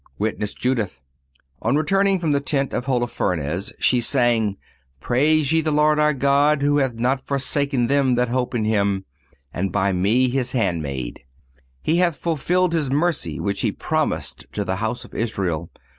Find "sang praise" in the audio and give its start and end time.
4.01-5.51